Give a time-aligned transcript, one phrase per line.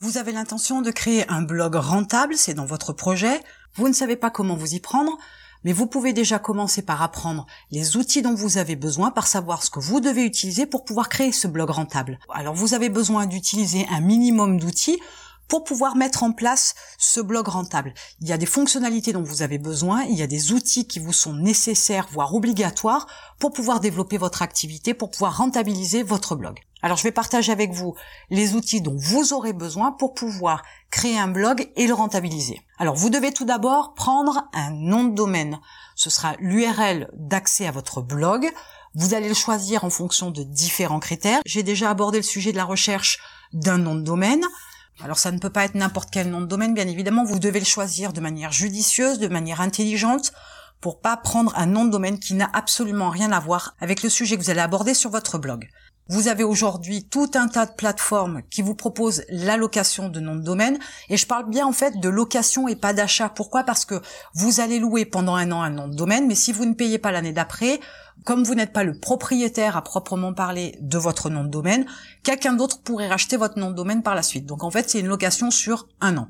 [0.00, 3.40] Vous avez l'intention de créer un blog rentable, c'est dans votre projet,
[3.76, 5.16] vous ne savez pas comment vous y prendre,
[5.64, 9.62] mais vous pouvez déjà commencer par apprendre les outils dont vous avez besoin, par savoir
[9.62, 12.18] ce que vous devez utiliser pour pouvoir créer ce blog rentable.
[12.28, 15.00] Alors vous avez besoin d'utiliser un minimum d'outils
[15.48, 17.94] pour pouvoir mettre en place ce blog rentable.
[18.20, 20.98] Il y a des fonctionnalités dont vous avez besoin, il y a des outils qui
[20.98, 23.06] vous sont nécessaires, voire obligatoires,
[23.38, 26.60] pour pouvoir développer votre activité, pour pouvoir rentabiliser votre blog.
[26.82, 27.94] Alors je vais partager avec vous
[28.30, 32.60] les outils dont vous aurez besoin pour pouvoir créer un blog et le rentabiliser.
[32.78, 35.58] Alors vous devez tout d'abord prendre un nom de domaine.
[35.94, 38.52] Ce sera l'URL d'accès à votre blog.
[38.94, 41.40] Vous allez le choisir en fonction de différents critères.
[41.44, 43.18] J'ai déjà abordé le sujet de la recherche
[43.52, 44.44] d'un nom de domaine.
[45.02, 47.58] Alors ça ne peut pas être n'importe quel nom de domaine, bien évidemment, vous devez
[47.58, 50.32] le choisir de manière judicieuse, de manière intelligente,
[50.80, 54.08] pour pas prendre un nom de domaine qui n'a absolument rien à voir avec le
[54.08, 55.68] sujet que vous allez aborder sur votre blog.
[56.08, 60.40] Vous avez aujourd'hui tout un tas de plateformes qui vous proposent l'allocation de nom de
[60.40, 63.28] domaine et je parle bien en fait de location et pas d'achat.
[63.28, 63.64] Pourquoi?
[63.64, 64.00] Parce que
[64.32, 66.98] vous allez louer pendant un an un nom de domaine, mais si vous ne payez
[66.98, 67.80] pas l'année d'après,
[68.24, 71.86] comme vous n'êtes pas le propriétaire à proprement parler de votre nom de domaine,
[72.22, 74.46] quelqu'un d'autre pourrait racheter votre nom de domaine par la suite.
[74.46, 76.28] Donc en fait, c'est une location sur un an.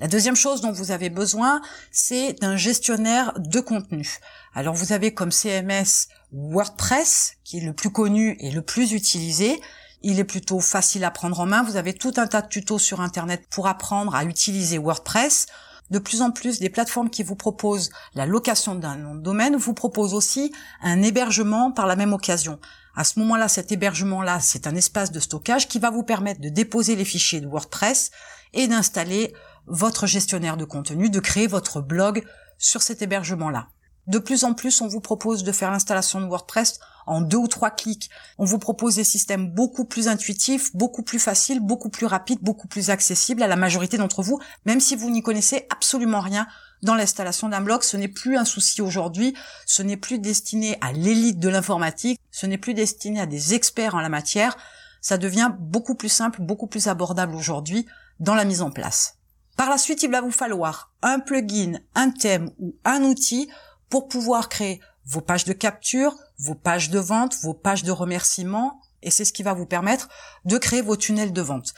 [0.00, 4.18] La deuxième chose dont vous avez besoin, c'est d'un gestionnaire de contenu.
[4.52, 9.60] Alors vous avez comme CMS WordPress, qui est le plus connu et le plus utilisé.
[10.02, 11.62] Il est plutôt facile à prendre en main.
[11.62, 15.46] Vous avez tout un tas de tutos sur Internet pour apprendre à utiliser WordPress.
[15.90, 19.54] De plus en plus, des plateformes qui vous proposent la location d'un nom de domaine
[19.54, 22.58] vous proposent aussi un hébergement par la même occasion.
[22.96, 26.48] À ce moment-là, cet hébergement-là, c'est un espace de stockage qui va vous permettre de
[26.48, 28.10] déposer les fichiers de WordPress
[28.52, 29.32] et d'installer
[29.66, 32.24] votre gestionnaire de contenu, de créer votre blog
[32.58, 33.68] sur cet hébergement-là.
[34.06, 37.48] De plus en plus, on vous propose de faire l'installation de WordPress en deux ou
[37.48, 38.10] trois clics.
[38.38, 42.68] On vous propose des systèmes beaucoup plus intuitifs, beaucoup plus faciles, beaucoup plus rapides, beaucoup
[42.68, 46.46] plus accessibles à la majorité d'entre vous, même si vous n'y connaissez absolument rien
[46.82, 47.82] dans l'installation d'un blog.
[47.82, 49.34] Ce n'est plus un souci aujourd'hui,
[49.66, 53.94] ce n'est plus destiné à l'élite de l'informatique, ce n'est plus destiné à des experts
[53.94, 54.56] en la matière.
[55.00, 57.86] Ça devient beaucoup plus simple, beaucoup plus abordable aujourd'hui
[58.20, 59.16] dans la mise en place.
[59.56, 63.48] Par la suite, il va vous falloir un plugin, un thème ou un outil
[63.94, 68.80] pour pouvoir créer vos pages de capture, vos pages de vente, vos pages de remerciement,
[69.02, 70.08] et c'est ce qui va vous permettre
[70.44, 71.74] de créer vos tunnels de vente.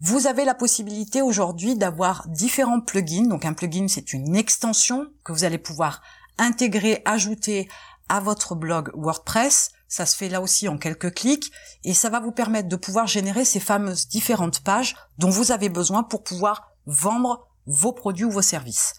[0.00, 3.26] Vous avez la possibilité aujourd'hui d'avoir différents plugins.
[3.26, 6.00] Donc un plugin, c'est une extension que vous allez pouvoir
[6.38, 7.68] intégrer, ajouter
[8.08, 9.72] à votre blog WordPress.
[9.88, 11.52] Ça se fait là aussi en quelques clics
[11.84, 15.68] et ça va vous permettre de pouvoir générer ces fameuses différentes pages dont vous avez
[15.68, 18.94] besoin pour pouvoir vendre vos produits ou vos services.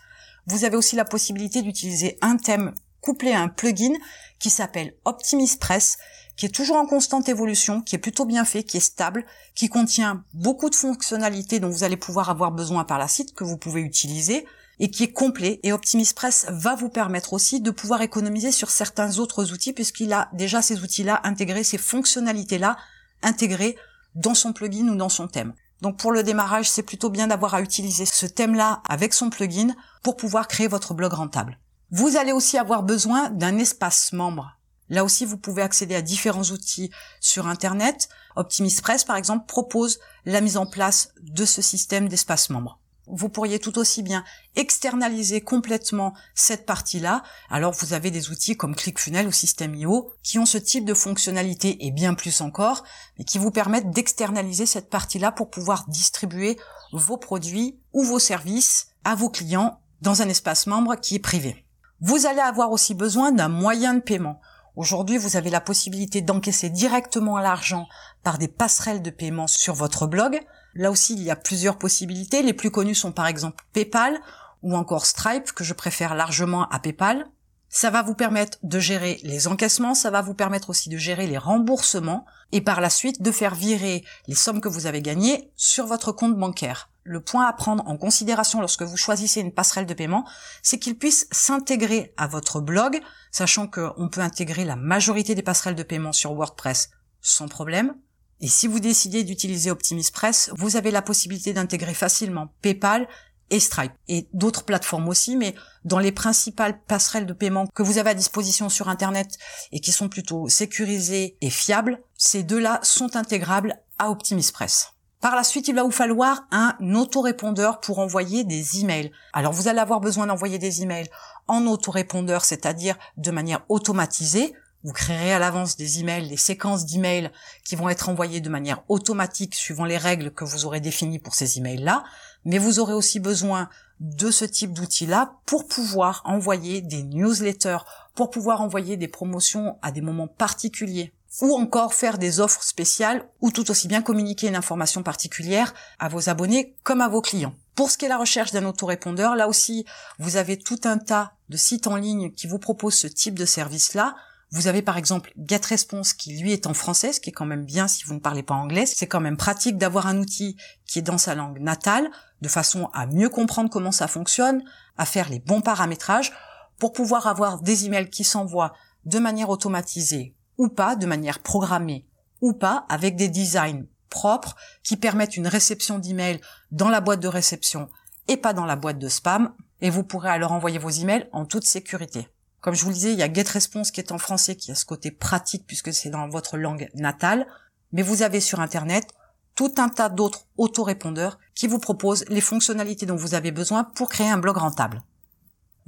[0.50, 3.94] Vous avez aussi la possibilité d'utiliser un thème couplé à un plugin
[4.40, 5.98] qui s'appelle OptimisPress,
[6.36, 9.70] qui est toujours en constante évolution, qui est plutôt bien fait, qui est stable, qui
[9.70, 13.58] contient beaucoup de fonctionnalités dont vous allez pouvoir avoir besoin par la suite, que vous
[13.58, 14.48] pouvez utiliser,
[14.80, 15.60] et qui est complet.
[15.62, 20.30] Et OptimisPress va vous permettre aussi de pouvoir économiser sur certains autres outils, puisqu'il a
[20.34, 22.76] déjà ces outils-là intégrés, ces fonctionnalités-là
[23.22, 23.78] intégrées
[24.16, 25.54] dans son plugin ou dans son thème.
[25.82, 29.74] Donc pour le démarrage, c'est plutôt bien d'avoir à utiliser ce thème-là avec son plugin
[30.04, 31.60] pour pouvoir créer votre blog rentable.
[31.92, 34.58] Vous allez aussi avoir besoin d'un espace membre.
[34.90, 38.10] Là aussi, vous pouvez accéder à différents outils sur Internet.
[38.36, 42.80] OptimisPress, par exemple, propose la mise en place de ce système d'espace membre
[43.12, 44.24] vous pourriez tout aussi bien
[44.56, 47.24] externaliser complètement cette partie-là.
[47.50, 51.86] Alors vous avez des outils comme ClickFunnels ou System.io qui ont ce type de fonctionnalité
[51.86, 52.84] et bien plus encore,
[53.18, 56.58] mais qui vous permettent d'externaliser cette partie-là pour pouvoir distribuer
[56.92, 61.66] vos produits ou vos services à vos clients dans un espace membre qui est privé.
[62.02, 64.40] Vous allez avoir aussi besoin d'un moyen de paiement.
[64.76, 67.88] Aujourd'hui, vous avez la possibilité d'encaisser directement l'argent
[68.24, 70.40] par des passerelles de paiement sur votre blog.
[70.76, 72.42] Là aussi, il y a plusieurs possibilités.
[72.42, 74.20] Les plus connues sont par exemple PayPal
[74.62, 77.28] ou encore Stripe, que je préfère largement à PayPal.
[77.70, 81.28] Ça va vous permettre de gérer les encaissements, ça va vous permettre aussi de gérer
[81.28, 85.52] les remboursements et par la suite de faire virer les sommes que vous avez gagnées
[85.56, 86.90] sur votre compte bancaire.
[87.04, 90.28] Le point à prendre en considération lorsque vous choisissez une passerelle de paiement,
[90.64, 93.00] c'est qu'il puisse s'intégrer à votre blog,
[93.32, 96.90] sachant qu'on peut intégrer la majorité des passerelles de paiement sur WordPress
[97.22, 97.96] sans problème.
[98.42, 103.08] Et si vous décidez d'utiliser OptimisPress, vous avez la possibilité d'intégrer facilement PayPal
[103.50, 107.98] et Stripe et d'autres plateformes aussi, mais dans les principales passerelles de paiement que vous
[107.98, 109.38] avez à disposition sur Internet
[109.72, 114.94] et qui sont plutôt sécurisées et fiables, ces deux-là sont intégrables à OptimisPress.
[115.20, 119.12] Par la suite, il va vous falloir un autorépondeur pour envoyer des emails.
[119.34, 121.10] Alors vous allez avoir besoin d'envoyer des emails
[121.48, 124.54] en autorépondeur, c'est-à-dire de manière automatisée,
[124.84, 127.32] Vous créerez à l'avance des emails, des séquences d'emails
[127.66, 131.36] qui vont être envoyés de manière automatique suivant les règles que vous aurez définies pour
[131.36, 132.04] ces emails-là.
[132.46, 137.80] Mais vous aurez aussi besoin de ce type d'outil-là pour pouvoir envoyer des newsletters,
[138.16, 143.28] pour pouvoir envoyer des promotions à des moments particuliers ou encore faire des offres spéciales
[143.42, 147.54] ou tout aussi bien communiquer une information particulière à vos abonnés comme à vos clients.
[147.76, 149.86] Pour ce qui est la recherche d'un autorépondeur, là aussi,
[150.18, 153.46] vous avez tout un tas de sites en ligne qui vous proposent ce type de
[153.46, 154.16] service-là.
[154.52, 157.66] Vous avez par exemple GetResponse qui lui est en français, ce qui est quand même
[157.66, 158.88] bien si vous ne parlez pas anglais.
[158.88, 160.58] C'est quand même pratique d'avoir un outil
[160.88, 162.10] qui est dans sa langue natale,
[162.42, 164.64] de façon à mieux comprendre comment ça fonctionne,
[164.98, 166.34] à faire les bons paramétrages,
[166.80, 168.74] pour pouvoir avoir des emails qui s'envoient
[169.06, 172.08] de manière automatisée ou pas, de manière programmée
[172.42, 176.42] ou pas, avec des designs propres qui permettent une réception d'emails
[176.72, 177.90] dans la boîte de réception
[178.28, 181.46] et pas dans la boîte de spam, et vous pourrez alors envoyer vos emails en
[181.46, 182.28] toute sécurité.
[182.62, 184.76] Comme je vous le disais, il y a GetResponse qui est en français, qui a
[184.76, 187.48] ce côté pratique puisque c'est dans votre langue natale,
[187.92, 189.08] mais vous avez sur Internet
[189.56, 194.10] tout un tas d'autres autorépondeurs qui vous proposent les fonctionnalités dont vous avez besoin pour
[194.10, 195.02] créer un blog rentable.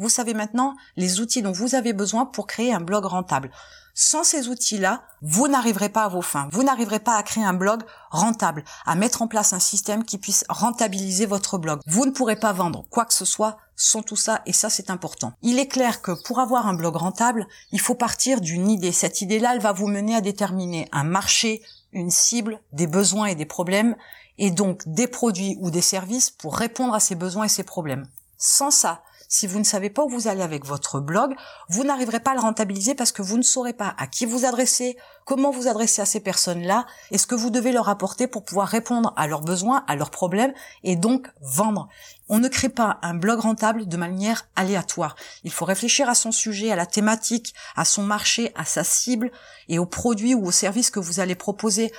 [0.01, 3.51] Vous savez maintenant les outils dont vous avez besoin pour créer un blog rentable.
[3.93, 6.49] Sans ces outils-là, vous n'arriverez pas à vos fins.
[6.51, 10.17] Vous n'arriverez pas à créer un blog rentable, à mettre en place un système qui
[10.17, 11.81] puisse rentabiliser votre blog.
[11.85, 14.89] Vous ne pourrez pas vendre quoi que ce soit sans tout ça, et ça c'est
[14.89, 15.33] important.
[15.43, 18.91] Il est clair que pour avoir un blog rentable, il faut partir d'une idée.
[18.91, 21.61] Cette idée-là, elle va vous mener à déterminer un marché,
[21.91, 23.95] une cible, des besoins et des problèmes,
[24.39, 28.07] et donc des produits ou des services pour répondre à ces besoins et ces problèmes.
[28.39, 31.33] Sans ça, si vous ne savez pas où vous allez avec votre blog,
[31.69, 34.45] vous n'arriverez pas à le rentabiliser parce que vous ne saurez pas à qui vous
[34.45, 38.43] adresser, comment vous adresser à ces personnes-là et ce que vous devez leur apporter pour
[38.43, 40.53] pouvoir répondre à leurs besoins, à leurs problèmes
[40.83, 41.89] et donc vendre.
[42.29, 45.15] On ne crée pas un blog rentable de manière aléatoire.
[45.43, 49.31] Il faut réfléchir à son sujet, à la thématique, à son marché, à sa cible
[49.67, 51.91] et aux produits ou aux services que vous allez proposer.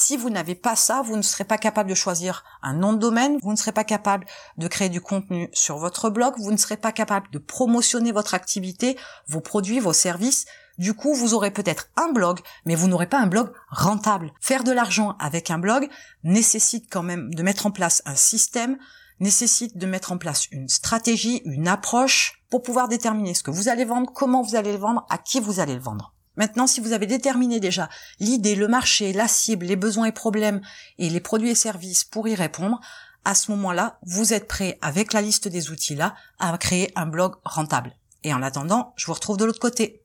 [0.00, 2.98] Si vous n'avez pas ça, vous ne serez pas capable de choisir un nom de
[2.98, 4.26] domaine, vous ne serez pas capable
[4.56, 8.34] de créer du contenu sur votre blog, vous ne serez pas capable de promotionner votre
[8.34, 10.44] activité, vos produits, vos services.
[10.76, 14.32] Du coup, vous aurez peut-être un blog, mais vous n'aurez pas un blog rentable.
[14.40, 15.88] Faire de l'argent avec un blog
[16.24, 18.76] nécessite quand même de mettre en place un système,
[19.18, 23.68] nécessite de mettre en place une stratégie, une approche pour pouvoir déterminer ce que vous
[23.68, 26.14] allez vendre, comment vous allez le vendre, à qui vous allez le vendre.
[26.36, 27.88] Maintenant, si vous avez déterminé déjà
[28.20, 30.60] l'idée, le marché, la cible, les besoins et problèmes
[30.98, 32.80] et les produits et services pour y répondre,
[33.28, 37.04] à ce moment-là, vous êtes prêt avec la liste des outils là à créer un
[37.04, 37.92] blog rentable.
[38.24, 40.02] Et en attendant, je vous retrouve de l'autre côté.